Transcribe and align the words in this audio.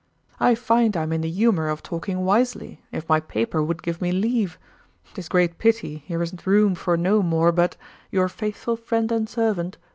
I 0.39 0.55
find 0.55 0.97
I 0.97 1.03
am 1.03 1.13
in 1.13 1.21
the 1.21 1.29
humour 1.29 1.67
of 1.69 1.83
talking 1.83 2.25
wisely 2.25 2.81
if 2.91 3.07
my 3.07 3.19
paper 3.19 3.61
would 3.61 3.83
give 3.83 4.01
me 4.01 4.11
leave. 4.11 4.57
'Tis 5.13 5.29
great 5.29 5.59
pity 5.59 5.97
here 6.07 6.23
is 6.23 6.33
room 6.47 6.73
for 6.73 6.97
no 6.97 7.21
more 7.21 7.51
but 7.51 7.77
Your 8.09 8.27
faithful 8.27 8.75
friend 8.77 9.11
and 9.11 9.29
servant. 9.29 9.77